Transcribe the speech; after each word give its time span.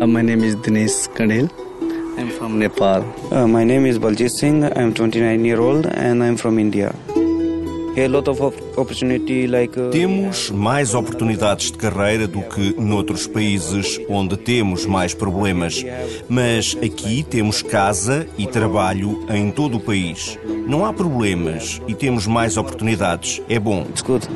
Uh, 0.00 0.06
my 0.06 0.20
name 0.20 0.44
is 0.44 0.54
Dinesh 0.56 1.08
Kandil. 1.16 1.48
I'm 2.18 2.28
from 2.30 2.58
Nepal. 2.58 3.02
Uh, 3.32 3.46
my 3.46 3.64
name 3.64 3.86
is 3.86 3.98
Baljit 3.98 4.30
Singh. 4.30 4.64
I'm 4.64 4.92
29 4.92 5.44
year 5.44 5.60
old 5.60 5.86
and 5.86 6.22
I'm 6.22 6.36
from 6.36 6.58
India. 6.58 6.94
A 7.98 8.08
lot 8.08 8.28
of 8.28 8.42
opportunity 8.76 9.46
like, 9.46 9.78
uh, 9.78 9.90
Temos 9.90 10.50
mais 10.50 10.94
oportunidades 10.94 11.70
de 11.70 11.78
carreira 11.78 12.26
do 12.26 12.42
que 12.42 12.74
noutros 12.78 13.26
países 13.26 13.98
onde 14.06 14.36
temos 14.36 14.84
mais 14.84 15.14
problemas. 15.14 15.82
Mas 16.28 16.76
aqui 16.82 17.22
temos 17.22 17.62
casa 17.62 18.26
e 18.36 18.46
trabalho 18.46 19.24
em 19.30 19.50
todo 19.50 19.78
o 19.78 19.80
país. 19.80 20.38
Não 20.66 20.84
há 20.84 20.92
problemas 20.92 21.80
e 21.88 21.94
temos 21.94 22.26
mais 22.26 22.58
oportunidades. 22.58 23.40
É 23.48 23.58
bom. 23.58 23.86
It's 23.88 24.02
good. 24.02 24.28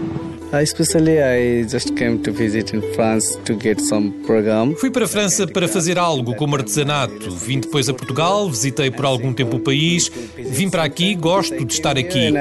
Especially, 0.52 1.20
I 1.22 1.62
just 1.62 1.94
came 1.96 2.18
to 2.22 2.32
visit 2.32 2.74
in 2.74 2.82
France 2.94 3.36
to 3.44 3.54
get 3.54 3.80
some 3.80 4.10
program. 4.26 4.74
Fui 4.74 4.90
para 4.90 5.04
a 5.04 5.08
França 5.08 5.46
para 5.46 5.68
fazer 5.68 5.98
algo 5.98 6.34
como 6.34 6.56
artesanato. 6.56 7.30
Vim 7.30 7.60
depois 7.60 7.88
a 7.88 7.94
Portugal, 7.94 8.48
visitei 8.50 8.90
por 8.90 9.04
algum 9.04 9.32
tempo 9.32 9.56
o 9.56 9.60
país. 9.60 10.10
Vim 10.36 10.68
para 10.68 10.82
aqui, 10.82 11.14
gosto 11.14 11.64
de 11.64 11.72
estar 11.72 11.96
aqui. 11.96 12.32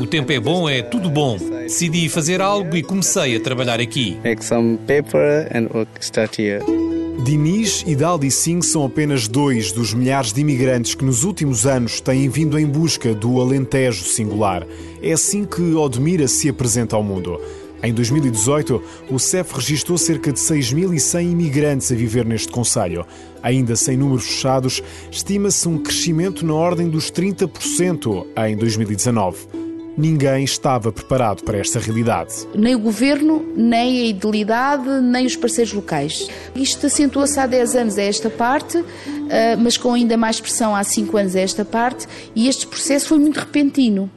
O 0.00 0.06
tempo 0.06 0.32
é 0.32 0.40
bom, 0.40 0.68
é 0.68 0.82
tudo 0.82 1.08
bom. 1.10 1.38
Decidi 1.38 2.08
fazer 2.08 2.40
algo 2.40 2.76
e 2.76 2.82
comecei 2.82 3.36
a 3.36 3.40
trabalhar 3.40 3.80
aqui. 3.80 4.18
Make 4.24 4.44
some 4.44 4.78
paper 4.78 5.48
and 5.54 5.68
work 5.72 5.90
start 6.00 6.38
here. 6.38 6.81
Diniz 7.20 7.84
e 7.86 7.94
Daldi 7.94 8.30
Singh 8.30 8.62
são 8.64 8.84
apenas 8.84 9.28
dois 9.28 9.70
dos 9.70 9.94
milhares 9.94 10.32
de 10.32 10.40
imigrantes 10.40 10.94
que 10.94 11.04
nos 11.04 11.22
últimos 11.22 11.66
anos 11.66 12.00
têm 12.00 12.28
vindo 12.28 12.58
em 12.58 12.66
busca 12.66 13.14
do 13.14 13.40
Alentejo 13.40 14.04
singular. 14.04 14.66
É 15.00 15.12
assim 15.12 15.44
que 15.44 15.74
Odmira 15.74 16.26
se 16.26 16.48
apresenta 16.48 16.96
ao 16.96 17.02
mundo. 17.02 17.38
Em 17.82 17.92
2018, 17.92 18.82
o 19.10 19.18
CEF 19.18 19.54
registrou 19.54 19.98
cerca 19.98 20.32
de 20.32 20.40
6.100 20.40 21.30
imigrantes 21.30 21.92
a 21.92 21.94
viver 21.94 22.24
neste 22.24 22.48
Conselho. 22.50 23.04
Ainda 23.42 23.76
sem 23.76 23.96
números 23.96 24.24
fechados, 24.24 24.82
estima-se 25.10 25.68
um 25.68 25.78
crescimento 25.78 26.44
na 26.44 26.54
ordem 26.54 26.88
dos 26.88 27.10
30% 27.12 28.26
em 28.48 28.56
2019. 28.56 29.61
Ninguém 29.96 30.44
estava 30.44 30.90
preparado 30.90 31.42
para 31.44 31.58
esta 31.58 31.78
realidade. 31.78 32.32
Nem 32.54 32.74
o 32.74 32.78
governo, 32.78 33.44
nem 33.54 34.00
a 34.00 34.04
idilidade, 34.06 34.88
nem 35.02 35.26
os 35.26 35.36
parceiros 35.36 35.72
locais. 35.74 36.28
Isto 36.54 36.86
acentua-se 36.86 37.38
há 37.38 37.46
10 37.46 37.76
anos 37.76 37.98
a 37.98 38.02
esta 38.02 38.30
parte, 38.30 38.78
ah, 38.78 39.56
mas 39.58 39.76
com 39.76 39.92
ainda 39.92 40.16
mais 40.16 40.40
pressão 40.40 40.74
há 40.74 40.82
5 40.82 41.16
anos 41.16 41.36
a 41.36 41.40
esta 41.40 41.64
parte, 41.64 42.06
e 42.34 42.48
este 42.48 42.66
processo 42.66 43.08
foi 43.08 43.18
muito 43.18 43.38
repentino. 43.38 44.10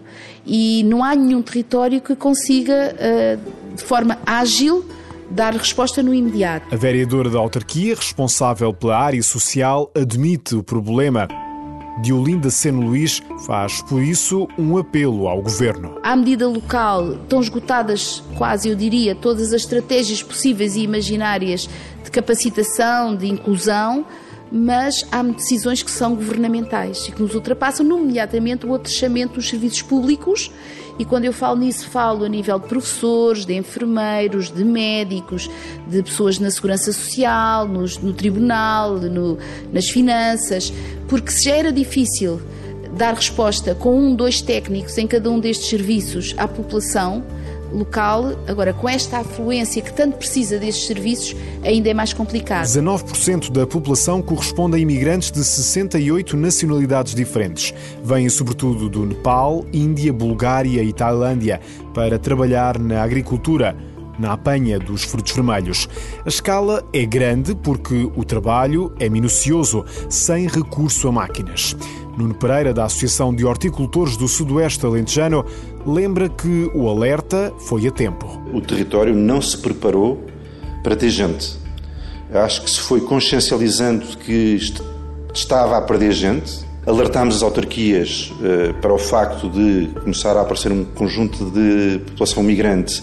E 0.46 0.84
não 0.84 1.04
há 1.04 1.14
nenhum 1.16 1.42
território 1.42 2.00
que 2.00 2.16
consiga, 2.16 2.96
ah, 2.98 3.38
de 3.76 3.84
forma 3.84 4.18
ágil, 4.26 4.86
dar 5.30 5.54
resposta 5.54 6.02
no 6.02 6.14
imediato. 6.14 6.74
A 6.74 6.78
vereadora 6.78 7.30
da 7.30 7.40
autarquia, 7.40 7.96
responsável 7.96 8.74
pela 8.74 8.98
área 8.98 9.22
social, 9.22 9.92
admite 9.94 10.56
o 10.56 10.64
problema. 10.64 11.28
Diolinda 12.02 12.50
Seno 12.50 12.82
Luís 12.82 13.22
faz, 13.46 13.82
por 13.82 14.02
isso, 14.02 14.48
um 14.58 14.78
apelo 14.78 15.28
ao 15.28 15.42
governo. 15.42 15.98
À 16.04 16.16
medida 16.16 16.48
local, 16.48 17.14
estão 17.14 17.40
esgotadas, 17.40 18.22
quase 18.38 18.70
eu 18.70 18.76
diria, 18.76 19.16
todas 19.16 19.54
as 19.54 19.62
estratégias 19.62 20.22
possíveis 20.22 20.76
e 20.76 20.82
imaginárias 20.82 21.70
de 22.04 22.12
capacitação, 22.12 23.16
de 23.16 23.28
inclusão, 23.28 24.06
mas 24.58 25.06
há 25.12 25.22
decisões 25.22 25.84
que 25.84 25.92
são 25.92 26.16
governamentais 26.16 27.08
e 27.10 27.12
que 27.12 27.22
nos 27.22 27.36
ultrapassam, 27.36 27.86
nomeadamente 27.86 28.66
o 28.66 28.74
atrechamento 28.74 29.34
dos 29.34 29.50
serviços 29.50 29.82
públicos. 29.82 30.50
E 30.98 31.04
quando 31.04 31.26
eu 31.26 31.34
falo 31.34 31.58
nisso, 31.60 31.90
falo 31.90 32.24
a 32.24 32.30
nível 32.30 32.58
de 32.58 32.68
professores, 32.70 33.46
de 33.46 33.54
enfermeiros, 33.54 34.50
de 34.50 34.64
médicos, 34.64 35.50
de 35.88 36.02
pessoas 36.02 36.40
na 36.40 36.50
segurança 36.50 36.94
social, 36.94 37.68
nos- 37.68 37.98
no, 37.98 38.14
tribunal, 38.14 38.96
no- 38.96 39.38
nas 39.74 39.90
finanças, 39.90 40.72
porque 41.10 41.32
se 41.32 41.44
já 41.50 41.56
era 41.58 41.72
difícil 41.74 42.40
dar 42.96 43.14
resposta 43.14 43.76
com 43.76 44.00
um, 44.00 44.16
dois 44.16 44.42
técnicos 44.42 44.98
em 44.98 45.06
cada 45.06 45.30
um 45.30 45.38
destes 45.38 45.68
serviços 45.70 46.34
à 46.38 46.48
população 46.48 47.26
local, 47.76 48.32
agora 48.48 48.74
com 48.74 48.88
esta 48.88 49.20
afluência 49.20 49.82
que 49.82 49.94
tanto 49.94 50.18
precisa 50.18 50.58
destes 50.58 50.88
serviços, 50.88 51.36
ainda 51.64 51.90
é 51.90 51.94
mais 51.94 52.14
complicado. 52.14 52.66
19% 52.66 53.52
da 53.52 53.68
população 53.68 54.22
corresponde 54.22 54.78
a 54.78 54.80
imigrantes 54.80 55.32
de 55.32 55.44
68 55.44 56.38
nacionalidades 56.38 57.14
diferentes. 57.14 57.74
Vêm 58.04 58.30
sobretudo 58.30 58.90
do 58.90 59.06
Nepal, 59.06 59.66
Índia, 59.74 60.12
Bulgária 60.12 60.82
e 60.82 60.94
Tailândia 60.94 61.60
para 61.94 62.18
trabalhar 62.18 62.80
na 62.80 63.04
agricultura. 63.04 63.76
Na 64.18 64.32
apanha 64.32 64.80
dos 64.80 65.04
frutos 65.04 65.34
vermelhos. 65.34 65.90
A 66.26 66.30
escala 66.30 66.82
é 66.94 67.06
grande 67.06 67.54
porque 67.54 68.10
o 68.16 68.24
trabalho 68.24 68.94
é 68.98 69.10
minucioso, 69.10 69.84
sem 70.10 70.48
recurso 70.48 71.10
a 71.10 71.12
máquinas. 71.12 71.76
Nuno 72.18 72.34
Pereira, 72.34 72.74
da 72.74 72.86
Associação 72.86 73.36
de 73.36 73.46
Horticultores 73.46 74.16
do 74.16 74.28
Sudoeste 74.28 74.86
Alentejano, 74.86 75.46
lembra 75.86 76.30
que 76.30 76.70
o 76.74 76.90
alerta 76.90 77.54
foi 77.60 77.88
a 77.88 77.92
tempo. 77.92 78.26
O 78.54 78.62
território 78.62 79.14
não 79.16 79.42
se 79.42 79.58
preparou 79.58 80.24
para 80.84 80.96
ter 80.96 81.10
gente. 81.10 81.58
Acho 82.34 82.64
que 82.64 82.70
se 82.70 82.80
foi 82.80 83.02
consciencializando 83.02 84.06
que 84.18 84.56
est- 84.56 84.82
estava 85.34 85.78
a 85.78 85.82
perder 85.82 86.12
gente. 86.12 86.66
Alertámos 86.86 87.38
as 87.38 87.42
autarquias 87.44 88.32
eh, 88.44 88.74
para 88.82 88.94
o 88.94 88.98
facto 89.00 89.50
de 89.50 89.88
começar 90.04 90.38
a 90.38 90.42
aparecer 90.42 90.72
um 90.72 90.84
conjunto 90.86 91.46
de 91.50 92.00
população 92.06 92.44
migrante 92.44 93.02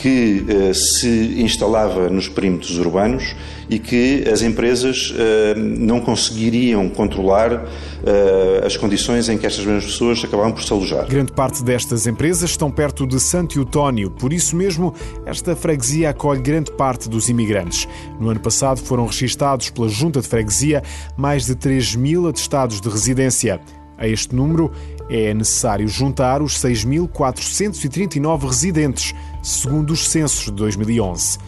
que 0.00 0.44
eh, 0.48 0.72
se 0.74 1.42
instalava 1.42 2.08
nos 2.08 2.28
perímetros 2.28 2.78
urbanos 2.78 3.34
e 3.68 3.78
que 3.78 4.24
as 4.32 4.42
empresas 4.42 5.12
eh, 5.16 5.54
não 5.56 6.00
conseguiriam 6.00 6.88
controlar 6.88 7.64
eh, 8.04 8.62
as 8.64 8.76
condições 8.76 9.28
em 9.28 9.36
que 9.36 9.46
estas 9.46 9.64
mesmas 9.64 9.84
pessoas 9.86 10.24
acabavam 10.24 10.52
por 10.52 10.62
se 10.62 10.72
alojar. 10.72 11.06
Grande 11.06 11.32
parte 11.32 11.62
destas 11.64 12.06
empresas 12.06 12.50
estão 12.50 12.70
perto 12.70 13.06
de 13.06 13.18
Santo 13.18 13.58
Eutónio, 13.58 14.10
por 14.10 14.32
isso 14.32 14.54
mesmo 14.54 14.94
esta 15.26 15.56
freguesia 15.56 16.10
acolhe 16.10 16.40
grande 16.40 16.70
parte 16.72 17.08
dos 17.08 17.28
imigrantes. 17.28 17.88
No 18.20 18.30
ano 18.30 18.40
passado 18.40 18.80
foram 18.80 19.04
registados 19.06 19.70
pela 19.70 19.88
Junta 19.88 20.20
de 20.20 20.28
Freguesia 20.28 20.82
mais 21.16 21.46
de 21.46 21.54
3 21.56 21.96
mil 21.96 22.28
atestados 22.28 22.80
de 22.80 22.88
residência. 22.88 23.60
A 23.98 24.06
este 24.06 24.32
número 24.32 24.70
é 25.08 25.32
necessário 25.32 25.88
juntar 25.88 26.42
os 26.42 26.54
6.439 26.54 28.46
residentes, 28.46 29.14
segundo 29.42 29.92
os 29.92 30.08
censos 30.08 30.46
de 30.46 30.52
2011. 30.52 31.38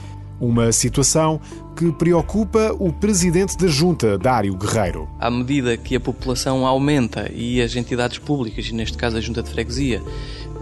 Uma 0.41 0.73
situação 0.73 1.39
que 1.77 1.93
preocupa 1.93 2.75
o 2.79 2.93
presidente 2.93 3.57
da 3.59 3.67
Junta, 3.67 4.17
Dário 4.17 4.55
Guerreiro. 4.55 5.09
à 5.19 5.31
medida 5.31 5.77
que 5.77 5.95
a 5.97 6.01
população 6.01 6.67
aumenta 6.67 7.31
e 7.33 7.61
as 7.61 7.77
entidades 7.77 8.19
públicas, 8.19 8.71
neste 8.71 8.97
caso 8.97 9.19
a 9.19 9.21
Junta 9.21 9.43
de 9.43 9.51
Freguesia, 9.51 10.03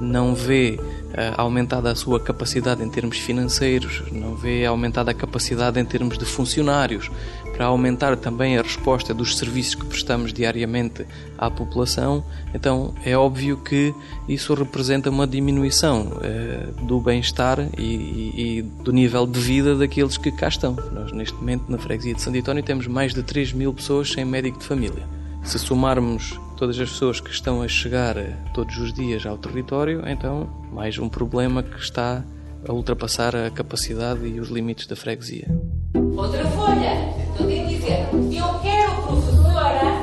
não 0.00 0.34
vê 0.34 0.78
eh, 1.12 1.32
aumentada 1.36 1.90
a 1.90 1.94
sua 1.94 2.20
capacidade 2.20 2.82
em 2.82 2.88
termos 2.88 3.18
financeiros, 3.18 4.02
não 4.12 4.34
vê 4.34 4.64
aumentada 4.64 5.10
a 5.10 5.14
capacidade 5.14 5.78
em 5.80 5.84
termos 5.84 6.18
de 6.18 6.24
funcionários, 6.24 7.10
para 7.58 7.66
aumentar 7.66 8.16
também 8.16 8.56
a 8.56 8.62
resposta 8.62 9.12
dos 9.12 9.36
serviços 9.36 9.74
que 9.74 9.84
prestamos 9.84 10.32
diariamente 10.32 11.04
à 11.36 11.50
população, 11.50 12.22
então 12.54 12.94
é 13.04 13.16
óbvio 13.18 13.56
que 13.56 13.92
isso 14.28 14.54
representa 14.54 15.10
uma 15.10 15.26
diminuição 15.26 16.20
eh, 16.22 16.68
do 16.82 17.00
bem-estar 17.00 17.58
e, 17.76 17.82
e- 17.82 18.58
e 18.58 18.62
do 18.62 18.92
nível 18.92 19.26
de 19.26 19.40
vida 19.40 19.74
daqueles 19.74 20.16
que 20.16 20.30
cá 20.30 20.46
estão. 20.46 20.76
Nós, 20.92 21.10
neste 21.10 21.34
momento, 21.34 21.64
na 21.68 21.78
freguesia 21.78 22.14
de 22.14 22.22
Santo 22.22 22.38
António, 22.38 22.62
temos 22.62 22.86
mais 22.86 23.12
de 23.12 23.24
3 23.24 23.52
mil 23.52 23.74
pessoas 23.74 24.12
sem 24.12 24.24
médico 24.24 24.60
de 24.60 24.64
família. 24.64 25.02
Se 25.42 25.58
somarmos 25.58 26.38
todas 26.56 26.78
as 26.78 26.88
pessoas 26.90 27.18
que 27.20 27.30
estão 27.30 27.60
a 27.60 27.66
chegar 27.66 28.16
eh, 28.16 28.36
todos 28.54 28.76
os 28.78 28.92
dias 28.92 29.26
ao 29.26 29.36
território, 29.36 30.04
então 30.06 30.48
mais 30.72 30.96
um 30.96 31.08
problema 31.08 31.60
que 31.64 31.80
está 31.80 32.22
a 32.68 32.72
ultrapassar 32.72 33.34
a 33.34 33.50
capacidade 33.50 34.24
e 34.28 34.38
os 34.38 34.48
limites 34.48 34.86
da 34.86 34.94
freguesia. 34.94 35.48
Outra 36.16 36.44
folha. 36.50 37.27
Dizer, 37.88 38.06
eu 38.38 38.58
quero 38.60 38.92
professora. 39.02 40.02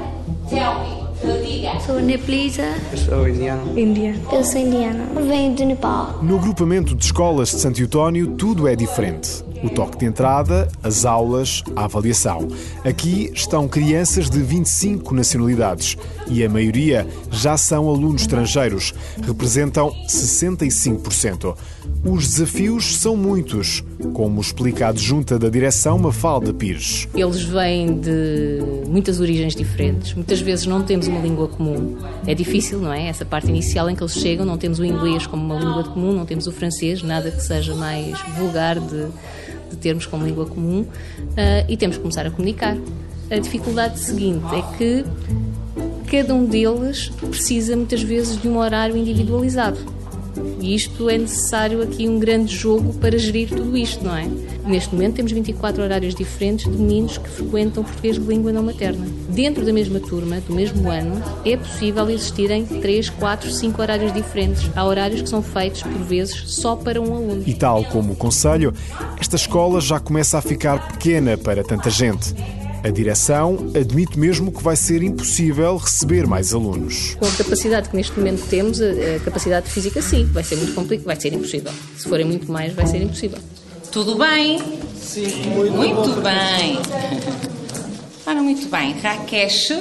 Tell 0.49 0.79
me. 0.79 1.05
Eu 1.23 1.43
diga. 1.45 1.79
Sou 1.79 1.99
nepalesa. 1.99 2.63
So 2.95 3.27
Indiana. 3.27 3.61
Índia. 3.79 4.15
Eu 4.31 4.43
sou 4.43 4.59
indiana. 4.59 5.05
Venho 5.27 5.55
do 5.55 5.65
Nepal. 5.65 6.19
No 6.23 6.37
agrupamento 6.37 6.95
de 6.95 7.05
escolas 7.05 7.49
de 7.49 7.59
Santo 7.59 7.79
Eutónio, 7.79 8.31
tudo 8.35 8.67
é 8.67 8.75
diferente. 8.75 9.43
O 9.65 9.69
toque 9.71 9.97
de 9.97 10.05
entrada, 10.05 10.67
as 10.83 11.05
aulas, 11.05 11.63
a 11.75 11.85
avaliação. 11.85 12.47
Aqui 12.83 13.31
estão 13.33 13.67
crianças 13.67 14.29
de 14.29 14.39
25 14.39 15.11
nacionalidades 15.15 15.97
e 16.27 16.45
a 16.45 16.49
maioria 16.49 17.07
já 17.31 17.57
são 17.57 17.89
alunos 17.89 18.21
estrangeiros, 18.21 18.93
representam 19.25 19.91
65%. 20.07 21.55
Os 22.03 22.27
desafios 22.27 22.97
são 22.97 23.17
muitos, 23.17 23.83
como 24.13 24.39
explica 24.39 24.85
a 24.85 24.89
adjunta 24.89 25.39
da 25.39 25.49
direção 25.49 25.97
Mafalda 25.97 26.53
Pires. 26.53 27.07
Eles 27.15 27.41
vêm 27.41 27.99
de 27.99 28.59
muitas 28.95 29.19
origens 29.19 29.53
diferentes. 29.53 30.13
Muitas 30.13 30.39
vezes 30.39 30.65
não 30.65 30.81
temos 30.81 31.05
uma 31.07 31.19
língua 31.19 31.49
comum. 31.49 31.97
É 32.25 32.33
difícil, 32.33 32.79
não 32.79 32.93
é? 32.93 33.07
Essa 33.07 33.25
parte 33.25 33.49
inicial 33.49 33.89
em 33.89 33.95
que 33.95 34.01
eles 34.01 34.13
chegam, 34.13 34.45
não 34.45 34.57
temos 34.57 34.79
o 34.79 34.85
inglês 34.85 35.27
como 35.27 35.43
uma 35.43 35.59
língua 35.59 35.83
comum, 35.83 36.13
não 36.13 36.25
temos 36.25 36.47
o 36.47 36.51
francês, 36.53 37.03
nada 37.03 37.29
que 37.29 37.43
seja 37.43 37.75
mais 37.75 38.17
vulgar 38.37 38.79
de, 38.79 39.07
de 39.69 39.75
termos 39.81 40.05
como 40.05 40.25
língua 40.25 40.45
comum 40.45 40.83
uh, 40.83 41.65
e 41.67 41.75
temos 41.75 41.97
que 41.97 42.03
começar 42.03 42.25
a 42.25 42.31
comunicar. 42.31 42.77
A 43.29 43.37
dificuldade 43.37 43.99
seguinte 43.99 44.45
é 44.55 44.77
que 44.77 45.05
cada 46.09 46.33
um 46.33 46.45
deles 46.45 47.09
precisa 47.09 47.75
muitas 47.75 48.01
vezes 48.01 48.41
de 48.41 48.47
um 48.47 48.57
horário 48.57 48.95
individualizado. 48.95 49.77
E 50.59 50.75
isto 50.75 51.09
é 51.09 51.17
necessário 51.17 51.81
aqui 51.81 52.07
um 52.07 52.19
grande 52.19 52.55
jogo 52.55 52.93
para 52.93 53.17
gerir 53.17 53.49
tudo 53.49 53.75
isto, 53.77 54.03
não 54.03 54.15
é? 54.15 54.27
Neste 54.65 54.93
momento 54.93 55.15
temos 55.15 55.31
24 55.31 55.83
horários 55.83 56.15
diferentes 56.15 56.65
de 56.65 56.77
meninos 56.77 57.17
que 57.17 57.29
frequentam 57.29 57.83
português 57.83 58.17
de 58.17 58.25
língua 58.25 58.51
não 58.51 58.63
materna. 58.63 59.05
Dentro 59.29 59.65
da 59.65 59.71
mesma 59.71 59.99
turma, 59.99 60.39
do 60.41 60.53
mesmo 60.53 60.89
ano, 60.89 61.21
é 61.45 61.55
possível 61.55 62.09
existirem 62.09 62.65
3, 62.65 63.09
4, 63.09 63.51
5 63.51 63.81
horários 63.81 64.13
diferentes. 64.13 64.69
Há 64.75 64.83
horários 64.83 65.21
que 65.21 65.29
são 65.29 65.41
feitos, 65.41 65.83
por 65.83 65.91
vezes, 65.91 66.43
só 66.47 66.75
para 66.75 67.01
um 67.01 67.13
aluno. 67.13 67.43
E 67.45 67.53
tal 67.53 67.83
como 67.85 68.13
o 68.13 68.15
Conselho, 68.15 68.73
esta 69.19 69.35
escola 69.35 69.79
já 69.79 69.99
começa 69.99 70.37
a 70.37 70.41
ficar 70.41 70.93
pequena 70.93 71.37
para 71.37 71.63
tanta 71.63 71.89
gente. 71.89 72.33
A 72.85 72.91
direção 72.91 73.71
admite 73.75 74.19
mesmo 74.19 74.51
que 74.51 74.61
vai 74.61 74.75
ser 74.75 75.01
impossível 75.01 75.75
receber 75.75 76.27
mais 76.27 76.53
alunos. 76.53 77.15
Com 77.15 77.25
a 77.25 77.31
capacidade 77.31 77.89
que 77.89 77.95
neste 77.95 78.15
momento 78.15 78.47
temos, 78.47 78.79
a 78.79 79.19
capacidade 79.25 79.67
física, 79.71 80.03
sim, 80.03 80.23
vai 80.25 80.43
ser 80.43 80.55
muito 80.57 80.75
complicado, 80.75 81.07
vai 81.07 81.19
ser 81.19 81.33
impossível. 81.33 81.71
Se 81.97 82.07
forem 82.07 82.27
muito 82.27 82.51
mais, 82.51 82.73
vai 82.73 82.85
ser 82.85 83.01
impossível. 83.01 83.39
Tudo 83.91 84.19
bem? 84.19 84.59
Sim, 85.01 85.47
muito, 85.47 85.73
muito 85.73 86.21
bem. 86.21 86.77
Ora, 88.23 88.43
muito 88.43 88.69
bem. 88.69 88.93
Rakesh 88.99 89.71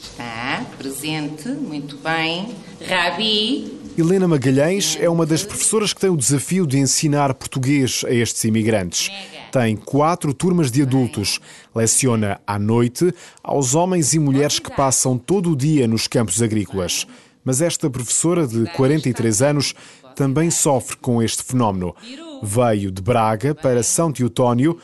está 0.00 0.64
presente, 0.78 1.48
muito 1.48 1.96
bem. 1.96 2.54
Rabi. 2.88 3.76
Helena 3.98 4.28
Magalhães 4.28 4.96
é 5.00 5.08
uma 5.08 5.26
das 5.26 5.42
professoras 5.42 5.92
que 5.92 6.00
tem 6.00 6.10
o 6.10 6.16
desafio 6.16 6.64
de 6.64 6.78
ensinar 6.78 7.34
português 7.34 8.04
a 8.06 8.12
estes 8.12 8.44
imigrantes 8.44 9.10
tem 9.52 9.76
quatro 9.76 10.32
turmas 10.32 10.70
de 10.70 10.80
adultos. 10.80 11.38
Leciona 11.74 12.40
à 12.46 12.58
noite 12.58 13.14
aos 13.44 13.74
homens 13.74 14.14
e 14.14 14.18
mulheres 14.18 14.58
que 14.58 14.74
passam 14.74 15.18
todo 15.18 15.50
o 15.50 15.56
dia 15.56 15.86
nos 15.86 16.08
campos 16.08 16.40
agrícolas. 16.40 17.06
Mas 17.44 17.60
esta 17.60 17.90
professora 17.90 18.46
de 18.46 18.64
43 18.72 19.42
anos 19.42 19.74
também 20.16 20.50
sofre 20.50 20.96
com 20.96 21.22
este 21.22 21.42
fenómeno. 21.42 21.94
Veio 22.42 22.90
de 22.90 23.02
Braga 23.02 23.54
para 23.54 23.82
São 23.82 24.10
Teotónio 24.10 24.78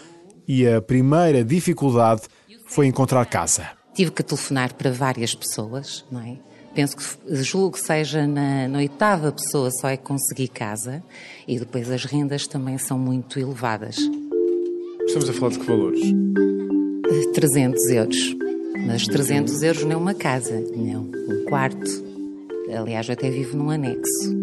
e 0.47 0.67
a 0.67 0.83
primeira 0.83 1.43
dificuldade 1.43 2.23
foi 2.67 2.87
encontrar 2.87 3.25
casa. 3.25 3.71
Tive 3.95 4.11
que 4.11 4.23
telefonar 4.23 4.75
para 4.75 4.93
várias 4.93 5.35
pessoas, 5.35 6.05
não 6.11 6.21
é? 6.21 6.37
Penso 6.75 6.97
que 6.97 7.35
julgo 7.43 7.73
que 7.73 7.81
seja 7.81 8.27
na, 8.27 8.69
na, 8.69 8.79
oitava 8.79 9.33
pessoa 9.33 9.71
só 9.71 9.89
é 9.89 9.97
conseguir 9.97 10.49
casa 10.49 11.03
e 11.47 11.59
depois 11.59 11.91
as 11.91 12.05
rendas 12.05 12.47
também 12.47 12.77
são 12.79 12.99
muito 12.99 13.41
elevadas. 13.41 13.97
Estamos 15.09 15.31
a 15.31 15.33
falar 15.33 15.53
de 15.53 15.59
que 15.59 15.67
valores? 15.67 16.01
300 17.33 17.89
euros. 17.89 18.37
Mas 18.87 19.07
300 19.07 19.63
euros 19.63 19.85
não 19.85 19.93
é 19.93 19.97
uma 19.97 20.15
casa, 20.15 20.63
não. 20.77 21.11
Um 21.29 21.45
quarto. 21.49 21.91
Aliás, 22.71 23.09
eu 23.09 23.15
até 23.15 23.31
vivo 23.31 23.57
num 23.57 23.71
anexo. 23.71 24.37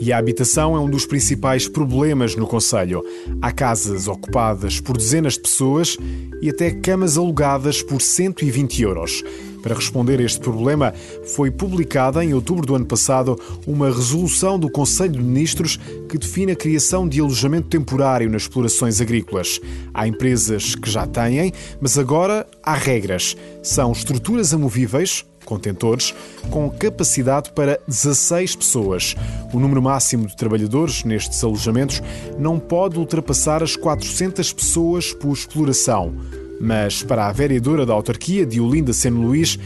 E 0.00 0.10
a 0.10 0.16
habitação 0.16 0.74
é 0.74 0.80
um 0.80 0.88
dos 0.88 1.04
principais 1.04 1.68
problemas 1.68 2.34
no 2.34 2.46
Conselho. 2.46 3.04
Há 3.42 3.52
casas 3.52 4.08
ocupadas 4.08 4.80
por 4.80 4.96
dezenas 4.96 5.34
de 5.34 5.40
pessoas 5.40 5.98
e 6.40 6.48
até 6.48 6.70
camas 6.70 7.18
alugadas 7.18 7.82
por 7.82 8.00
120 8.00 8.82
euros. 8.82 9.22
Para 9.66 9.74
responder 9.74 10.20
a 10.20 10.22
este 10.22 10.38
problema, 10.38 10.94
foi 11.34 11.50
publicada 11.50 12.24
em 12.24 12.32
outubro 12.32 12.64
do 12.64 12.76
ano 12.76 12.86
passado 12.86 13.36
uma 13.66 13.88
resolução 13.88 14.60
do 14.60 14.70
Conselho 14.70 15.14
de 15.14 15.20
Ministros 15.20 15.76
que 16.08 16.16
define 16.16 16.52
a 16.52 16.56
criação 16.56 17.08
de 17.08 17.18
alojamento 17.18 17.66
temporário 17.66 18.30
nas 18.30 18.42
explorações 18.42 19.00
agrícolas. 19.00 19.60
Há 19.92 20.06
empresas 20.06 20.76
que 20.76 20.88
já 20.88 21.04
têm, 21.04 21.52
mas 21.80 21.98
agora 21.98 22.46
há 22.62 22.74
regras. 22.74 23.36
São 23.60 23.90
estruturas 23.90 24.54
amovíveis, 24.54 25.24
contentores, 25.44 26.14
com 26.48 26.70
capacidade 26.70 27.50
para 27.50 27.80
16 27.88 28.54
pessoas. 28.54 29.16
O 29.52 29.58
número 29.58 29.82
máximo 29.82 30.28
de 30.28 30.36
trabalhadores 30.36 31.02
nestes 31.02 31.42
alojamentos 31.42 32.00
não 32.38 32.60
pode 32.60 33.00
ultrapassar 33.00 33.64
as 33.64 33.74
400 33.74 34.52
pessoas 34.52 35.12
por 35.12 35.32
exploração. 35.32 36.14
Mas 36.60 37.02
para 37.02 37.26
a 37.26 37.32
vereadora 37.32 37.84
da 37.84 37.92
autarquia 37.92 38.46
de 38.46 38.60
Olinda 38.60 38.92
Seno 38.92 39.20
Luís, 39.20 39.58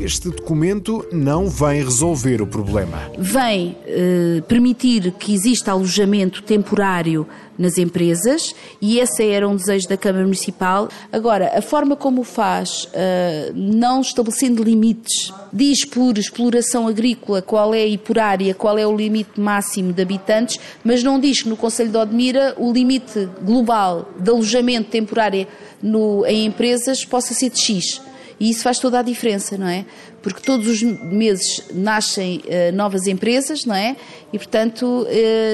este 0.00 0.30
documento 0.30 1.06
não 1.12 1.48
vem 1.48 1.82
resolver 1.82 2.42
o 2.42 2.46
problema. 2.46 3.10
Vem 3.18 3.76
eh, 3.86 4.42
permitir 4.46 5.12
que 5.12 5.34
exista 5.34 5.72
alojamento 5.72 6.42
temporário 6.42 7.26
nas 7.58 7.78
empresas 7.78 8.54
e 8.80 8.98
esse 8.98 9.24
era 9.24 9.48
um 9.48 9.56
desejo 9.56 9.88
da 9.88 9.96
Câmara 9.96 10.24
Municipal. 10.24 10.88
Agora, 11.10 11.52
a 11.56 11.62
forma 11.62 11.96
como 11.96 12.20
o 12.20 12.24
faz, 12.24 12.88
eh, 12.92 13.52
não 13.54 14.00
estabelecendo 14.00 14.62
limites, 14.62 15.32
diz 15.52 15.84
por 15.84 16.18
exploração 16.18 16.86
agrícola 16.86 17.40
qual 17.40 17.74
é 17.74 17.86
e 17.86 17.96
por 17.96 18.18
área 18.18 18.54
qual 18.54 18.78
é 18.78 18.86
o 18.86 18.94
limite 18.94 19.40
máximo 19.40 19.92
de 19.92 20.02
habitantes, 20.02 20.60
mas 20.84 21.02
não 21.02 21.18
diz 21.18 21.42
que 21.42 21.48
no 21.48 21.56
Conselho 21.56 21.90
de 21.90 21.96
Odmira 21.96 22.54
o 22.58 22.72
limite 22.72 23.28
global 23.42 24.10
de 24.18 24.30
alojamento 24.30 24.90
temporário 24.90 25.46
no, 25.82 26.24
em 26.26 26.46
empresas 26.46 27.04
possa 27.04 27.34
ser 27.34 27.50
de 27.50 27.58
X. 27.58 28.00
E 28.38 28.50
isso 28.50 28.62
faz 28.62 28.78
toda 28.78 28.98
a 28.98 29.02
diferença, 29.02 29.56
não 29.56 29.66
é? 29.66 29.84
Porque 30.22 30.40
todos 30.40 30.66
os 30.68 30.82
meses 30.82 31.62
nascem 31.72 32.42
uh, 32.44 32.74
novas 32.74 33.06
empresas, 33.06 33.64
não 33.64 33.74
é? 33.74 33.96
E, 34.32 34.38
portanto, 34.38 34.84
uh, 34.84 35.06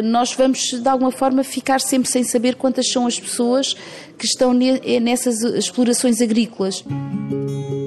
nós 0.05 0.32
vamos, 0.32 0.58
de 0.73 0.88
alguma 0.88 1.12
forma, 1.12 1.44
ficar 1.44 1.81
sempre 1.81 2.11
sem 2.11 2.25
saber 2.25 2.56
quantas 2.56 2.90
são 2.90 3.06
as 3.06 3.20
pessoas 3.20 3.76
que 4.19 4.26
estão 4.26 4.52
ne 4.52 4.81
eh, 4.84 5.00
nessas 5.00 5.43
explorações 5.43 6.20
agrícolas. 6.20 6.84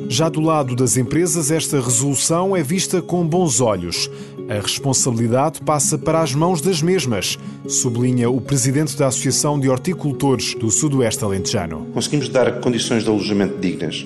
Já 0.07 0.30
do 0.30 0.39
lado 0.39 0.75
das 0.75 0.98
empresas, 0.98 1.50
esta 1.50 1.80
resolução 1.81 2.56
é 2.56 2.62
vista 2.62 3.01
com 3.01 3.27
bons 3.27 3.59
olhos. 3.59 4.09
A 4.48 4.62
responsabilidade 4.62 5.59
passa 5.62 5.98
para 5.98 6.21
as 6.21 6.36
mãos 6.36 6.62
das 6.62 6.81
mesmas, 6.81 7.38
sublinha 7.68 8.30
o 8.30 8.39
presidente 8.39 8.95
da 8.95 9.07
Associação 9.07 9.59
de 9.59 9.68
Horticultores 9.68 10.53
do 10.53 10.69
Sudoeste 10.69 11.24
Alentejano. 11.24 11.88
Conseguimos 11.94 12.30
dar 12.30 12.59
condições 12.59 13.03
de 13.03 13.09
alojamento 13.09 13.57
dignas, 13.57 14.06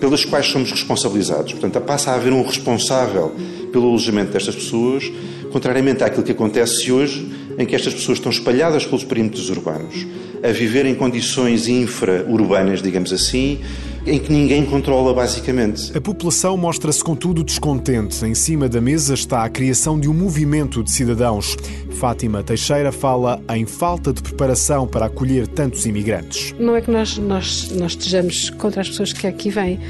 pelas 0.00 0.24
quais 0.24 0.46
somos 0.46 0.70
responsabilizados. 0.70 1.52
Portanto, 1.52 1.80
passa 1.84 2.10
a 2.10 2.14
haver 2.14 2.32
um 2.32 2.42
responsável 2.42 3.34
pelo 3.72 3.88
alojamento 3.88 4.32
destas 4.32 4.54
pessoas, 4.54 5.10
contrariamente 5.50 6.04
àquilo 6.04 6.22
que 6.22 6.32
acontece 6.32 6.90
hoje, 6.90 7.26
em 7.58 7.64
que 7.64 7.74
estas 7.74 7.94
pessoas 7.94 8.18
estão 8.18 8.30
espalhadas 8.30 8.84
pelos 8.84 9.04
perímetros 9.04 9.48
urbanos, 9.48 10.06
a 10.42 10.48
viver 10.48 10.86
em 10.86 10.94
condições 10.94 11.68
infra-urbanas, 11.68 12.82
digamos 12.82 13.12
assim, 13.12 13.60
em 14.06 14.18
que 14.18 14.32
ninguém 14.32 14.64
controla 14.64 15.12
basicamente. 15.12 15.96
A 15.96 16.00
população 16.00 16.56
mostra-se, 16.56 17.02
contudo, 17.02 17.42
descontente. 17.42 18.24
Em 18.24 18.34
cima 18.34 18.68
da 18.68 18.80
mesa 18.80 19.14
está 19.14 19.44
a 19.44 19.48
criação 19.48 19.98
de 19.98 20.08
um 20.08 20.14
movimento 20.14 20.82
de 20.82 20.90
cidadãos. 20.90 21.56
Fátima 21.98 22.42
Teixeira 22.42 22.92
fala 22.92 23.40
em 23.54 23.66
falta 23.66 24.12
de 24.12 24.22
preparação 24.22 24.86
para 24.86 25.06
acolher 25.06 25.46
tantos 25.48 25.86
imigrantes. 25.86 26.54
Não 26.58 26.76
é 26.76 26.80
que 26.80 26.90
nós, 26.90 27.18
nós, 27.18 27.70
nós 27.72 27.92
estejamos 27.92 28.50
contra 28.50 28.80
as 28.80 28.88
pessoas 28.88 29.12
que 29.12 29.26
aqui 29.26 29.50
vêm. 29.50 29.80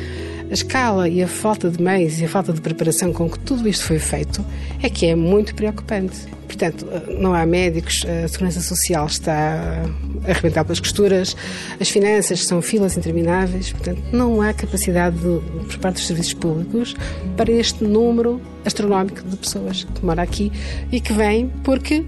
A 0.48 0.54
escala 0.54 1.08
e 1.08 1.22
a 1.22 1.28
falta 1.28 1.68
de 1.68 1.82
meios 1.82 2.20
e 2.20 2.24
a 2.24 2.28
falta 2.28 2.52
de 2.52 2.60
preparação 2.60 3.12
com 3.12 3.28
que 3.28 3.38
tudo 3.40 3.68
isto 3.68 3.84
foi 3.84 3.98
feito 3.98 4.44
é 4.80 4.88
que 4.88 5.06
é 5.06 5.14
muito 5.16 5.54
preocupante. 5.54 6.16
Portanto, 6.46 6.86
não 7.18 7.34
há 7.34 7.44
médicos, 7.44 8.06
a 8.24 8.28
segurança 8.28 8.60
social 8.60 9.06
está 9.06 9.84
a 10.24 10.30
arrebentar 10.30 10.64
pelas 10.64 10.78
costuras, 10.78 11.36
as 11.80 11.88
finanças 11.88 12.44
são 12.44 12.62
filas 12.62 12.96
intermináveis, 12.96 13.72
portanto, 13.72 14.00
não 14.12 14.40
há 14.40 14.54
capacidade 14.54 15.16
de, 15.16 15.40
por 15.64 15.78
parte 15.78 15.96
dos 15.96 16.06
serviços 16.06 16.34
públicos 16.34 16.94
para 17.36 17.50
este 17.50 17.82
número 17.82 18.40
astronómico 18.64 19.22
de 19.22 19.36
pessoas 19.36 19.84
que 19.84 20.04
moram 20.04 20.22
aqui 20.22 20.52
e 20.92 21.00
que 21.00 21.12
vêm 21.12 21.50
porque 21.64 22.04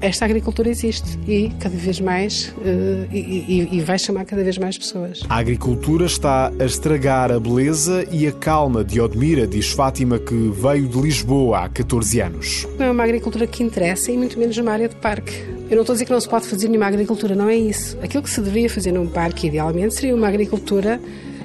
esta 0.00 0.24
agricultura 0.24 0.68
existe 0.68 1.18
e 1.28 1.50
cada 1.60 1.76
vez 1.76 2.00
mais 2.00 2.48
uh, 2.58 3.08
e, 3.12 3.68
e, 3.70 3.80
vai 3.80 3.98
chamar 3.98 4.24
cada 4.24 4.42
vez 4.42 4.56
mais 4.56 4.78
pessoas. 4.78 5.22
A 5.28 5.36
agricultura 5.36 6.06
está 6.06 6.50
a 6.58 6.64
estragar 6.64 7.30
a 7.30 7.38
beleza 7.38 8.06
e 8.10 8.26
a 8.26 8.32
calma 8.32 8.82
de 8.82 9.00
Odmira, 9.00 9.46
diz 9.46 9.70
Fátima, 9.70 10.18
que 10.18 10.34
veio 10.34 10.88
de 10.88 10.98
Lisboa 10.98 11.64
há 11.64 11.68
14 11.68 12.20
anos. 12.20 12.66
Não 12.78 12.86
é 12.86 12.90
uma 12.90 13.04
agricultura 13.04 13.46
que 13.46 13.62
interessa 13.62 14.10
e 14.10 14.16
muito 14.16 14.38
menos 14.38 14.56
numa 14.56 14.72
área 14.72 14.88
de 14.88 14.96
parque. 14.96 15.32
Eu 15.68 15.76
não 15.76 15.82
estou 15.82 15.92
a 15.92 15.94
dizer 15.94 16.06
que 16.06 16.12
não 16.12 16.20
se 16.20 16.28
pode 16.28 16.46
fazer 16.46 16.68
nenhuma 16.68 16.86
agricultura, 16.86 17.34
não 17.34 17.48
é 17.48 17.56
isso. 17.56 17.98
Aquilo 18.02 18.22
que 18.22 18.30
se 18.30 18.40
deveria 18.40 18.70
fazer 18.70 18.92
num 18.92 19.06
parque, 19.06 19.48
idealmente, 19.48 19.94
seria 19.94 20.14
uma 20.14 20.28
agricultura 20.28 21.00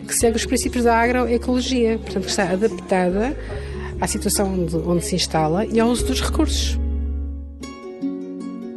que 0.07 0.15
segue 0.15 0.38
os 0.38 0.45
princípios 0.45 0.83
da 0.83 0.95
agroecologia, 0.97 1.97
portanto, 1.97 2.24
que 2.24 2.29
está 2.29 2.50
adaptada 2.50 3.35
à 4.00 4.07
situação 4.07 4.53
onde, 4.53 4.75
onde 4.77 5.05
se 5.05 5.15
instala 5.15 5.65
e 5.65 5.79
ao 5.79 5.89
uso 5.89 6.05
dos 6.05 6.21
recursos. 6.21 6.85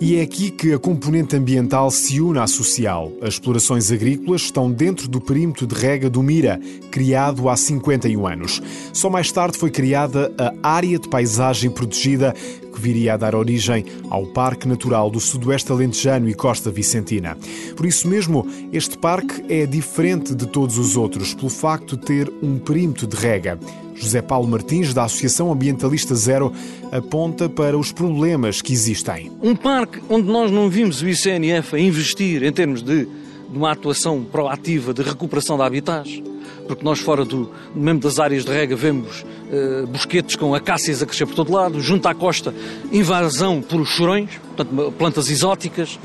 E 0.01 0.15
é 0.15 0.23
aqui 0.23 0.53
que 0.53 0.73
a 0.73 0.79
componente 0.79 1.35
ambiental 1.35 1.91
se 1.91 2.21
une 2.21 2.39
à 2.39 2.47
social. 2.47 3.11
As 3.21 3.35
explorações 3.35 3.91
agrícolas 3.91 4.43
estão 4.43 4.71
dentro 4.71 5.09
do 5.09 5.21
perímetro 5.21 5.67
de 5.67 5.75
rega 5.75 6.09
do 6.09 6.23
Mira, 6.23 6.61
criado 6.89 7.49
há 7.49 7.57
51 7.57 8.25
anos. 8.25 8.63
Só 8.93 9.11
mais 9.11 9.33
tarde 9.33 9.59
foi 9.59 9.73
criada 9.73 10.33
a 10.39 10.71
Área 10.71 11.01
de 11.01 11.09
Paisagem 11.09 11.69
Protegida, 11.69 12.33
que 12.73 12.81
viria 12.81 13.15
a 13.15 13.17
dar 13.17 13.35
origem 13.35 13.85
ao 14.09 14.25
Parque 14.25 14.69
Natural 14.69 15.11
do 15.11 15.19
Sudoeste 15.19 15.73
Alentejano 15.73 16.29
e 16.29 16.35
Costa 16.35 16.71
Vicentina. 16.71 17.37
Por 17.77 17.85
isso 17.85 18.07
mesmo, 18.07 18.47
este 18.73 18.97
parque 18.97 19.43
é 19.49 19.67
diferente 19.67 20.33
de 20.33 20.47
todos 20.47 20.79
os 20.79 20.97
outros 20.97 21.35
pelo 21.35 21.51
facto 21.51 21.97
de 21.97 22.07
ter 22.07 22.33
um 22.41 22.57
perímetro 22.57 23.05
de 23.05 23.17
rega. 23.17 23.59
José 23.99 24.23
Paulo 24.23 24.49
Martins, 24.49 24.95
da 24.95 25.05
Associação 25.05 25.53
Ambientalista 25.53 26.15
Zero, 26.15 26.53
aponta 26.93 27.49
para 27.49 27.77
os 27.77 27.93
problemas 27.93 28.63
que 28.63 28.73
existem. 28.73 29.31
Um 29.43 29.55
parque 29.55 30.01
onde 30.09 30.29
nós 30.29 30.51
não 30.51 30.71
vimos 30.71 31.03
o 31.03 31.09
ICNF 31.09 31.75
a 31.75 31.79
investir 31.79 32.43
em 32.43 32.53
termos 32.53 32.83
de, 32.83 33.05
de 33.05 33.57
uma 33.57 33.73
atuação 33.73 34.25
proativa 34.25 34.95
de 34.95 35.03
recuperação 35.03 35.57
de 35.57 35.63
habitats, 35.63 36.23
porque 36.67 36.85
nós 36.85 36.99
fora 37.01 37.25
do 37.25 37.51
mesmo 37.75 38.01
das 38.01 38.19
áreas 38.19 38.45
de 38.45 38.53
rega 38.53 38.77
vemos 38.77 39.23
uh, 39.23 39.87
bosquetes 39.87 40.37
com 40.37 40.55
acácias 40.55 41.03
a 41.03 41.07
crescer 41.07 41.27
por 41.27 41.35
todo 41.35 41.53
lado, 41.53 41.81
junto 41.81 42.07
à 42.07 42.15
costa 42.15 42.55
invasão 42.93 43.63
por 43.63 43.85
chorões, 43.87 44.31
portanto, 44.55 44.93
plantas 44.93 45.31
exóticas, 45.31 45.99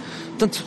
portanto, 0.44 0.66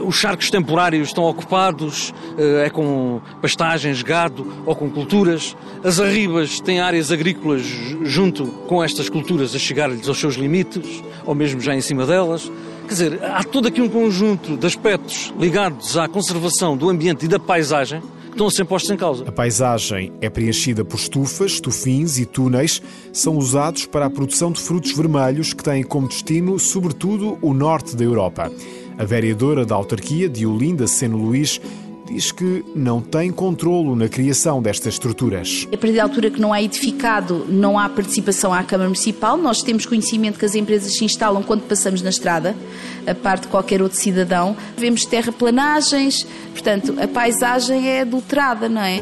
uh, 0.00 0.06
os 0.06 0.16
charcos 0.16 0.50
temporários 0.50 1.08
estão 1.08 1.24
ocupados, 1.24 2.10
uh, 2.10 2.58
é 2.64 2.70
com 2.70 3.20
pastagens, 3.40 4.02
gado 4.02 4.46
ou 4.64 4.74
com 4.74 4.90
culturas, 4.90 5.56
as 5.84 6.00
arribas 6.00 6.60
têm 6.60 6.80
áreas 6.80 7.12
agrícolas 7.12 7.62
junto 8.02 8.46
com 8.66 8.82
estas 8.82 9.08
culturas 9.08 9.54
a 9.54 9.58
chegar-lhes 9.58 10.08
aos 10.08 10.18
seus 10.18 10.34
limites, 10.34 11.02
ou 11.24 11.34
mesmo 11.34 11.60
já 11.60 11.74
em 11.74 11.80
cima 11.80 12.06
delas. 12.06 12.50
Quer 12.82 12.94
dizer, 12.94 13.24
há 13.24 13.44
todo 13.44 13.68
aqui 13.68 13.82
um 13.82 13.88
conjunto 13.88 14.56
de 14.56 14.66
aspectos 14.66 15.32
ligados 15.38 15.96
à 15.98 16.08
conservação 16.08 16.76
do 16.76 16.88
ambiente 16.88 17.26
e 17.26 17.28
da 17.28 17.38
paisagem 17.38 18.02
estão 18.30 18.46
a 18.46 18.50
ser 18.50 18.64
postos 18.64 18.90
em 18.90 18.96
causa. 18.96 19.24
A 19.26 19.32
paisagem 19.32 20.12
é 20.20 20.30
preenchida 20.30 20.84
por 20.84 20.96
estufas, 20.96 21.52
estufins 21.52 22.18
e 22.18 22.24
túneis. 22.24 22.80
São 23.12 23.36
usados 23.36 23.84
para 23.84 24.06
a 24.06 24.10
produção 24.10 24.52
de 24.52 24.60
frutos 24.60 24.92
vermelhos 24.92 25.52
que 25.52 25.62
têm 25.62 25.82
como 25.82 26.08
destino, 26.08 26.58
sobretudo, 26.58 27.36
o 27.42 27.52
norte 27.52 27.96
da 27.96 28.04
Europa. 28.04 28.50
A 28.98 29.04
vereadora 29.04 29.64
da 29.64 29.76
autarquia 29.76 30.28
de 30.28 30.44
Olinda, 30.44 30.88
Seno 30.88 31.18
Luís, 31.18 31.60
diz 32.04 32.32
que 32.32 32.64
não 32.74 33.00
tem 33.00 33.30
controlo 33.30 33.94
na 33.94 34.08
criação 34.08 34.60
destas 34.60 34.94
estruturas. 34.94 35.68
A 35.72 35.76
partir 35.76 35.94
da 35.94 36.02
altura 36.02 36.30
que 36.30 36.40
não 36.40 36.52
é 36.52 36.64
edificado, 36.64 37.46
não 37.48 37.78
há 37.78 37.88
participação 37.88 38.52
à 38.52 38.64
Câmara 38.64 38.88
Municipal. 38.88 39.36
Nós 39.36 39.62
temos 39.62 39.86
conhecimento 39.86 40.36
que 40.36 40.44
as 40.44 40.56
empresas 40.56 40.96
se 40.96 41.04
instalam 41.04 41.44
quando 41.44 41.62
passamos 41.62 42.02
na 42.02 42.10
estrada, 42.10 42.56
a 43.06 43.14
parte 43.14 43.42
de 43.42 43.48
qualquer 43.48 43.80
outro 43.80 43.96
cidadão. 43.96 44.56
Vemos 44.76 45.04
terraplanagens, 45.04 46.26
portanto, 46.50 46.96
a 47.00 47.06
paisagem 47.06 47.88
é 47.88 48.00
adulterada, 48.00 48.68
não 48.68 48.82
é? 48.82 49.00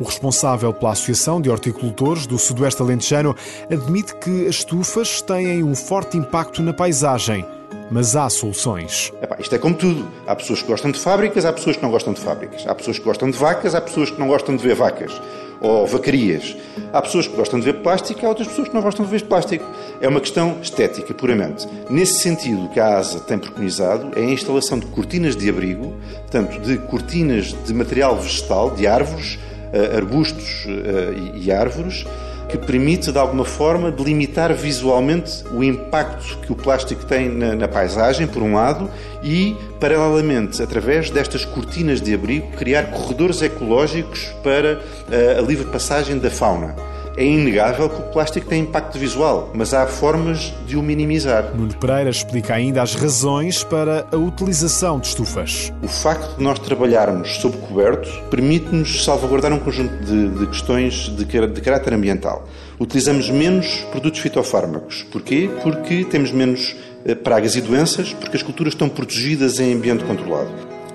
O 0.00 0.04
responsável 0.04 0.72
pela 0.72 0.90
Associação 0.90 1.40
de 1.40 1.48
Horticultores 1.48 2.26
do 2.26 2.36
Sudoeste 2.36 2.82
Alentejano 2.82 3.34
admite 3.70 4.14
que 4.16 4.48
as 4.48 4.56
estufas 4.56 5.22
têm 5.22 5.62
um 5.62 5.74
forte 5.76 6.18
impacto 6.18 6.62
na 6.62 6.72
paisagem 6.72 7.44
mas 7.90 8.16
há 8.16 8.28
soluções. 8.28 9.12
Epá, 9.22 9.36
isto 9.38 9.54
é 9.54 9.58
como 9.58 9.74
tudo. 9.74 10.06
Há 10.26 10.34
pessoas 10.34 10.62
que 10.62 10.68
gostam 10.68 10.90
de 10.90 10.98
fábricas, 10.98 11.44
há 11.44 11.52
pessoas 11.52 11.76
que 11.76 11.82
não 11.82 11.90
gostam 11.90 12.12
de 12.12 12.20
fábricas. 12.20 12.66
Há 12.66 12.74
pessoas 12.74 12.98
que 12.98 13.04
gostam 13.04 13.30
de 13.30 13.38
vacas, 13.38 13.74
há 13.74 13.80
pessoas 13.80 14.10
que 14.10 14.18
não 14.18 14.28
gostam 14.28 14.56
de 14.56 14.62
ver 14.62 14.74
vacas. 14.74 15.20
Ou 15.60 15.86
vacarias. 15.86 16.56
Há 16.92 17.00
pessoas 17.00 17.26
que 17.26 17.34
gostam 17.34 17.58
de 17.58 17.64
ver 17.64 17.74
plástico, 17.80 18.24
há 18.26 18.28
outras 18.28 18.48
pessoas 18.48 18.68
que 18.68 18.74
não 18.74 18.82
gostam 18.82 19.04
de 19.04 19.10
ver 19.10 19.22
plástico. 19.24 19.64
É 20.00 20.08
uma 20.08 20.20
questão 20.20 20.58
estética, 20.60 21.14
puramente. 21.14 21.66
Nesse 21.88 22.20
sentido, 22.20 22.68
que 22.68 22.78
a 22.78 22.98
ASA 22.98 23.20
tem 23.20 23.38
preconizado 23.38 24.10
é 24.16 24.20
a 24.20 24.30
instalação 24.30 24.78
de 24.78 24.86
cortinas 24.86 25.34
de 25.34 25.48
abrigo, 25.48 25.94
portanto, 26.22 26.60
de 26.60 26.76
cortinas 26.78 27.54
de 27.64 27.72
material 27.72 28.16
vegetal, 28.16 28.70
de 28.70 28.86
árvores, 28.86 29.38
eh, 29.72 29.96
arbustos 29.96 30.66
eh, 30.66 31.14
e 31.34 31.50
árvores, 31.50 32.04
que 32.48 32.56
permite, 32.56 33.10
de 33.10 33.18
alguma 33.18 33.44
forma, 33.44 33.90
delimitar 33.90 34.54
visualmente 34.54 35.44
o 35.52 35.62
impacto 35.62 36.38
que 36.38 36.52
o 36.52 36.54
plástico 36.54 37.04
tem 37.04 37.28
na, 37.28 37.54
na, 37.54 37.68
paisagem, 37.68 38.26
por 38.26 38.42
um 38.42 38.54
lado, 38.54 38.88
e, 39.22 39.56
paralelamente, 39.80 40.62
através 40.62 41.10
destas 41.10 41.44
cortinas 41.44 42.00
de 42.00 42.14
abrigo, 42.14 42.50
criar 42.52 42.90
corredores 42.90 43.42
ecológicos 43.42 44.32
para 44.42 44.80
eh, 45.10 45.36
a 45.38 45.42
livre 45.42 45.66
passagem 45.66 46.18
da 46.18 46.30
fauna. 46.30 46.74
É 47.18 47.24
inegável 47.24 47.88
que 47.88 47.98
o 47.98 48.04
plástico 48.12 48.46
tem 48.46 48.60
impacto 48.60 48.98
visual, 48.98 49.50
mas 49.54 49.72
há 49.72 49.86
formas 49.86 50.52
de 50.66 50.76
o 50.76 50.82
minimizar. 50.82 51.50
Nuno 51.56 51.74
Pereira 51.78 52.10
explica 52.10 52.52
ainda 52.52 52.82
as 52.82 52.94
razões 52.94 53.64
para 53.64 54.06
a 54.12 54.16
utilização 54.16 55.00
de 55.00 55.06
estufas. 55.06 55.72
O 55.82 55.88
facto 55.88 56.36
de 56.36 56.44
nós 56.44 56.58
trabalharmos 56.58 57.36
sob 57.36 57.56
coberto 57.56 58.06
permite-nos 58.30 59.02
salvaguardar 59.02 59.50
um 59.50 59.58
conjunto 59.58 59.94
de, 60.04 60.28
de 60.28 60.46
questões 60.48 61.08
de, 61.16 61.24
de 61.24 61.60
caráter 61.62 61.94
ambiental. 61.94 62.46
Utilizamos 62.78 63.30
menos 63.30 63.66
produtos 63.90 64.20
fitofármacos. 64.20 65.06
Porquê? 65.10 65.48
Porque 65.62 66.04
temos 66.04 66.30
menos 66.30 66.76
eh, 67.06 67.14
pragas 67.14 67.56
e 67.56 67.62
doenças, 67.62 68.12
porque 68.12 68.36
as 68.36 68.42
culturas 68.42 68.74
estão 68.74 68.90
protegidas 68.90 69.58
em 69.58 69.72
ambiente 69.72 70.04
controlado. 70.04 70.50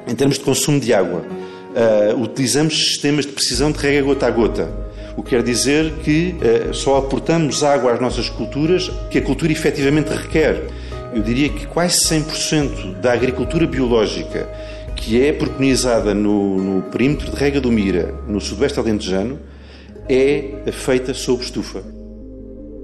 Em 0.07 0.13
termos 0.13 0.37
de 0.37 0.43
consumo 0.43 0.79
de 0.79 0.93
água, 0.93 1.23
uh, 1.23 2.21
utilizamos 2.21 2.75
sistemas 2.75 3.25
de 3.25 3.31
precisão 3.31 3.71
de 3.71 3.79
rega 3.79 4.03
gota 4.03 4.27
a 4.27 4.29
gota 4.29 4.90
o 5.21 5.23
que 5.23 5.29
quer 5.29 5.43
dizer 5.43 5.93
que 6.03 6.35
uh, 6.41 6.73
só 6.73 6.97
aportamos 6.97 7.63
água 7.63 7.93
às 7.93 8.01
nossas 8.01 8.27
culturas 8.27 8.91
que 9.11 9.19
a 9.19 9.21
cultura 9.21 9.51
efetivamente 9.51 10.09
requer. 10.09 10.67
Eu 11.13 11.21
diria 11.21 11.47
que 11.47 11.67
quase 11.67 11.97
100% 11.99 12.95
da 12.95 13.13
agricultura 13.13 13.67
biológica 13.67 14.49
que 14.95 15.23
é 15.23 15.31
preconizada 15.31 16.15
no, 16.15 16.57
no 16.57 16.81
perímetro 16.83 17.29
de 17.29 17.35
rega 17.35 17.61
do 17.61 17.71
Mira, 17.71 18.15
no 18.27 18.41
sudoeste 18.41 18.79
alentejano, 18.79 19.39
é 20.09 20.71
feita 20.71 21.13
sob 21.13 21.43
estufa. 21.43 22.00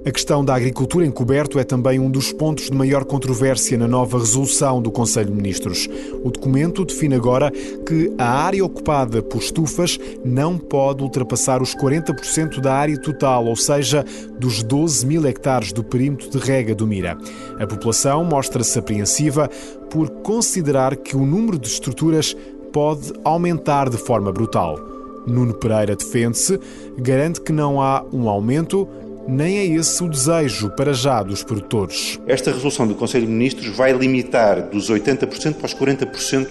A 0.08 0.10
questão 0.10 0.42
da 0.42 0.54
agricultura 0.54 1.04
em 1.04 1.10
coberto 1.10 1.58
é 1.58 1.64
também 1.64 2.00
um 2.00 2.10
dos 2.10 2.32
pontos 2.32 2.70
de 2.70 2.72
maior 2.74 3.04
controvérsia 3.04 3.76
na 3.76 3.86
nova 3.86 4.18
resolução 4.18 4.80
do 4.80 4.90
Conselho 4.90 5.26
de 5.28 5.36
Ministros. 5.36 5.86
O 6.24 6.30
documento 6.30 6.82
define 6.82 7.14
agora 7.14 7.50
que 7.50 8.10
a 8.16 8.26
área 8.26 8.64
ocupada 8.64 9.20
por 9.20 9.36
estufas 9.36 10.00
não 10.24 10.56
pode 10.56 11.02
ultrapassar 11.02 11.60
os 11.60 11.74
40% 11.74 12.58
da 12.58 12.72
área 12.72 12.98
total, 12.98 13.44
ou 13.44 13.54
seja, 13.54 14.02
dos 14.38 14.62
12 14.62 15.04
mil 15.04 15.26
hectares 15.26 15.74
do 15.74 15.84
perímetro 15.84 16.30
de 16.30 16.38
rega 16.38 16.74
do 16.74 16.86
Mira. 16.86 17.18
A 17.60 17.66
população 17.66 18.24
mostra-se 18.24 18.78
apreensiva 18.78 19.50
por 19.90 20.08
considerar 20.22 20.96
que 20.96 21.18
o 21.18 21.26
número 21.26 21.58
de 21.58 21.68
estruturas 21.68 22.34
pode 22.72 23.12
aumentar 23.24 23.90
de 23.90 23.98
forma 23.98 24.32
brutal. 24.32 24.96
Nuno 25.28 25.54
Pereira 25.54 25.94
defende-se, 25.94 26.58
garante 26.96 27.40
que 27.40 27.52
não 27.52 27.80
há 27.80 28.04
um 28.12 28.28
aumento, 28.28 28.88
nem 29.28 29.58
é 29.58 29.66
esse 29.66 30.02
o 30.02 30.08
desejo 30.08 30.70
para 30.70 30.94
já 30.94 31.22
dos 31.22 31.44
produtores. 31.44 32.18
Esta 32.26 32.50
resolução 32.50 32.86
do 32.86 32.94
Conselho 32.94 33.26
de 33.26 33.32
Ministros 33.32 33.76
vai 33.76 33.92
limitar 33.92 34.70
dos 34.70 34.90
80% 34.90 35.56
para 35.56 35.66
os 35.66 35.74
40% 35.74 36.48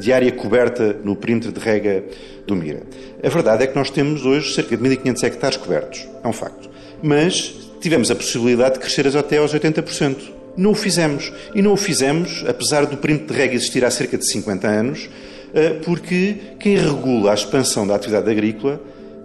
de 0.00 0.12
área 0.12 0.32
coberta 0.32 0.96
no 1.04 1.14
perímetro 1.14 1.52
de 1.52 1.60
rega 1.60 2.04
do 2.44 2.56
Mira. 2.56 2.82
A 3.22 3.28
verdade 3.28 3.62
é 3.62 3.66
que 3.68 3.76
nós 3.76 3.90
temos 3.90 4.26
hoje 4.26 4.52
cerca 4.54 4.76
de 4.76 4.82
1.500 4.82 5.22
hectares 5.22 5.56
cobertos, 5.56 6.04
é 6.22 6.26
um 6.26 6.32
facto. 6.32 6.68
Mas 7.00 7.54
tivemos 7.80 8.10
a 8.10 8.16
possibilidade 8.16 8.74
de 8.74 8.80
crescer 8.80 9.06
até 9.16 9.38
aos 9.38 9.54
80%. 9.54 10.16
Não 10.56 10.72
o 10.72 10.74
fizemos. 10.74 11.32
E 11.54 11.62
não 11.62 11.74
o 11.74 11.76
fizemos, 11.76 12.44
apesar 12.48 12.86
do 12.86 12.96
perímetro 12.96 13.32
de 13.32 13.40
rega 13.40 13.54
existir 13.54 13.84
há 13.84 13.90
cerca 13.90 14.18
de 14.18 14.26
50 14.26 14.66
anos, 14.66 15.08
eh, 15.54 15.78
porque 15.84 16.38
quem 16.58 16.76
regula 16.76 17.30
a 17.30 17.34
expansão 17.34 17.86
da 17.86 17.94
atividade 17.94 18.28
agrícola 18.28 18.80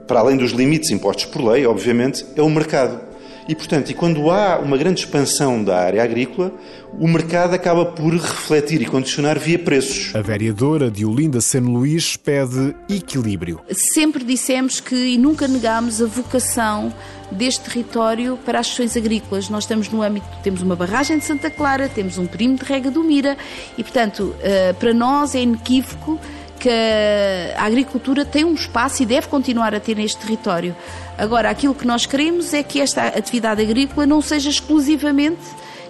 para 0.07 0.19
além 0.19 0.37
dos 0.37 0.51
limites 0.51 0.91
impostos 0.91 1.25
por 1.25 1.43
lei, 1.43 1.65
obviamente, 1.65 2.25
é 2.35 2.41
o 2.41 2.49
mercado. 2.49 3.11
E, 3.47 3.55
portanto, 3.55 3.89
e 3.89 3.93
quando 3.93 4.29
há 4.29 4.59
uma 4.59 4.77
grande 4.77 5.01
expansão 5.01 5.63
da 5.63 5.77
área 5.77 6.03
agrícola, 6.03 6.53
o 6.99 7.07
mercado 7.07 7.53
acaba 7.53 7.85
por 7.85 8.13
refletir 8.13 8.81
e 8.81 8.85
condicionar 8.85 9.39
via 9.39 9.57
preços. 9.57 10.15
A 10.15 10.21
vereadora 10.21 10.91
de 10.91 11.05
Olinda 11.05 11.41
Seno 11.41 11.71
Luís 11.71 12.15
pede 12.15 12.75
equilíbrio. 12.87 13.59
Sempre 13.71 14.23
dissemos 14.23 14.79
que 14.79 14.95
e 14.95 15.17
nunca 15.17 15.47
negámos 15.47 16.01
a 16.01 16.05
vocação 16.05 16.93
deste 17.31 17.61
território 17.69 18.37
para 18.45 18.59
as 18.59 18.67
questões 18.67 18.95
agrícolas. 18.95 19.49
Nós 19.49 19.63
estamos 19.63 19.89
no 19.89 20.01
âmbito, 20.01 20.27
temos 20.43 20.61
uma 20.61 20.75
barragem 20.75 21.17
de 21.17 21.25
Santa 21.25 21.49
Clara, 21.49 21.89
temos 21.89 22.17
um 22.17 22.27
perímetro 22.27 22.65
de 22.65 22.71
rega 22.71 22.91
do 22.91 23.03
Mira 23.03 23.37
e, 23.77 23.83
portanto, 23.83 24.35
eh, 24.41 24.73
para 24.73 24.93
nós 24.93 25.33
é 25.33 25.41
inequívoco 25.41 26.19
que 26.61 26.69
a 27.57 27.65
agricultura 27.65 28.23
tem 28.23 28.45
um 28.45 28.53
espaço 28.53 29.01
e 29.01 29.05
deve 29.05 29.27
continuar 29.27 29.73
a 29.73 29.79
ter 29.79 29.95
neste 29.95 30.19
território. 30.21 30.75
Agora, 31.17 31.49
aquilo 31.49 31.73
que 31.73 31.87
nós 31.87 32.05
queremos 32.05 32.53
é 32.53 32.61
que 32.61 32.79
esta 32.79 33.07
atividade 33.07 33.63
agrícola 33.63 34.05
não 34.05 34.21
seja 34.21 34.47
exclusivamente 34.47 35.41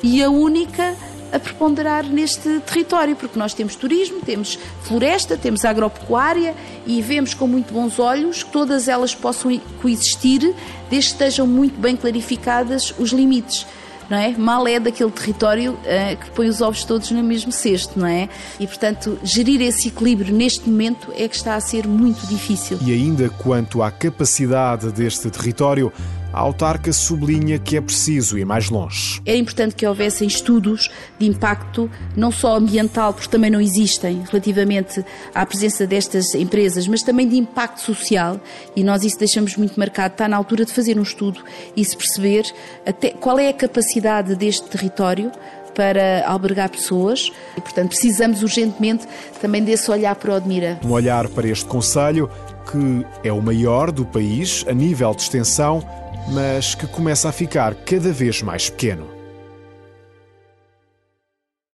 e 0.01 0.24
a 0.24 0.30
única 0.30 0.96
a 1.32 1.40
preponderar 1.40 2.06
neste 2.06 2.60
território, 2.62 3.16
porque 3.16 3.38
nós 3.38 3.54
temos 3.54 3.75
turismo, 3.75 4.20
temos 4.22 4.58
floresta, 4.84 5.38
temos 5.38 5.63
agropecuária 5.63 6.56
e 6.86 7.01
vemos 7.01 7.34
com 7.34 7.48
muito 7.48 7.74
bons 7.74 8.00
olhos 8.00 8.44
que 8.44 8.51
todas 8.51 8.88
elas 8.88 9.13
possam 9.13 9.58
coexistir 9.82 10.42
desde 10.90 11.10
que 11.10 11.24
estejam 11.24 11.48
muito 11.48 11.80
bem 11.80 11.96
clarificadas 11.96 12.94
os 12.98 13.12
limites 13.12 13.66
não 14.12 14.18
é? 14.18 14.36
Mal 14.38 14.68
é 14.68 14.77
daquele 14.77 15.10
território 15.10 15.72
uh, 15.72 16.18
que 16.18 16.30
põe 16.32 16.50
os 16.50 16.60
ovos 16.60 16.84
todos 16.84 17.10
no 17.12 17.24
mesmo 17.24 17.50
cesto, 17.50 17.98
não 17.98 18.06
é? 18.06 18.27
E, 18.60 18.68
portanto, 18.68 19.18
gerir 19.24 19.62
esse 19.62 19.88
equilíbrio 19.88 20.36
neste 20.36 20.70
momento 20.70 21.13
é 21.15 21.30
que 21.30 21.36
está 21.36 21.56
a 21.56 21.62
ser 21.62 21.88
muito 21.88 22.27
difícil. 22.27 22.77
E 22.82 22.91
ainda 22.91 23.30
quanto 23.30 23.82
à 23.82 23.89
capacidade 23.89 24.91
deste 24.91 25.30
território, 25.30 25.94
a 26.33 26.39
autarca 26.39 26.93
sublinha 26.93 27.59
que 27.59 27.77
é 27.77 27.81
preciso 27.81 28.38
ir 28.38 28.45
mais 28.45 28.69
longe. 28.69 29.21
Era 29.25 29.38
importante 29.38 29.75
que 29.75 29.85
houvessem 29.85 30.27
estudos 30.27 30.89
de 31.19 31.27
impacto, 31.27 31.89
não 32.15 32.31
só 32.31 32.55
ambiental, 32.55 33.13
porque 33.13 33.29
também 33.29 33.50
não 33.50 33.59
existem 33.59 34.23
relativamente 34.29 35.03
à 35.33 35.45
presença 35.45 35.85
destas 35.85 36.33
empresas, 36.35 36.88
mas 36.88 37.03
também 37.03 37.27
de 37.27 37.38
impacto 37.38 37.81
social, 37.81 38.39
e 38.75 38.83
nós 38.83 39.03
isso 39.03 39.17
deixamos 39.17 39.55
muito 39.57 39.79
marcado. 39.79 40.13
Está 40.13 40.27
na 40.27 40.38
altura 40.38 40.65
de 40.65 40.71
fazer 40.71 40.97
um 40.97 41.03
estudo 41.03 41.43
e 41.75 41.83
se 41.83 41.95
perceber 41.95 42.43
até 42.85 43.11
qual 43.11 43.39
é 43.39 43.50
a 43.50 43.53
capacidade 43.53 44.35
deste 44.35 44.67
território 44.67 45.31
para 45.73 46.27
albergar 46.27 46.69
pessoas 46.69 47.31
e, 47.57 47.61
portanto, 47.61 47.89
precisamos 47.89 48.43
urgentemente 48.43 49.07
também 49.41 49.63
desse 49.63 49.89
olhar 49.89 50.15
para 50.15 50.33
o 50.33 50.35
Odmira. 50.35 50.79
Um 50.83 50.91
olhar 50.91 51.27
para 51.29 51.47
este 51.47 51.65
Conselho, 51.65 52.29
que 52.69 53.05
é 53.27 53.31
o 53.31 53.41
maior 53.41 53.91
do 53.91 54.05
país 54.05 54.65
a 54.67 54.73
nível 54.73 55.13
de 55.13 55.21
extensão, 55.23 55.83
mas 56.28 56.75
que 56.75 56.88
começa 56.88 57.30
a 57.30 57.32
ficar 57.32 57.75
cada 57.75 58.12
vez 58.12 58.42
mais 58.42 58.70
pequeno. 58.70 59.11